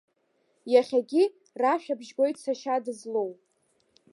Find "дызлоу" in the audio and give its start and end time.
2.83-3.31